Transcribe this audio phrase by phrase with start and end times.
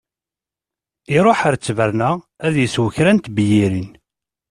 [1.15, 2.11] Iṛuḥ ar ttberna
[2.45, 3.89] ad d-isew kra n tebyirin.